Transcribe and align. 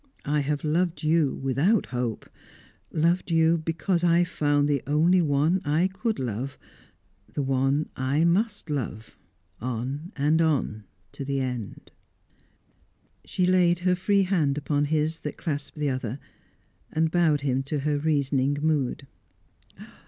I 0.25 0.39
have 0.39 0.63
loved 0.63 1.03
you 1.03 1.35
without 1.35 1.85
hope; 1.85 2.27
loved 2.91 3.29
you 3.29 3.59
because 3.59 4.03
I 4.03 4.17
had 4.17 4.29
found 4.29 4.67
the 4.67 4.81
only 4.87 5.21
one 5.21 5.61
I 5.63 5.87
could 5.89 6.17
love 6.17 6.57
the 7.31 7.43
one 7.43 7.87
I 7.95 8.23
must 8.23 8.71
love 8.71 9.15
on 9.59 10.11
and 10.15 10.41
on 10.41 10.85
to 11.11 11.23
the 11.23 11.39
end." 11.39 11.91
She 13.25 13.45
laid 13.45 13.77
her 13.81 13.93
free 13.93 14.23
hand 14.23 14.57
upon 14.57 14.85
his 14.85 15.19
that 15.19 15.37
clasped 15.37 15.77
the 15.77 15.91
other, 15.91 16.17
and 16.91 17.11
bowed 17.11 17.41
him 17.41 17.61
to 17.69 17.81
her 17.81 17.99
reasoning 17.99 18.57
mood. 18.59 19.05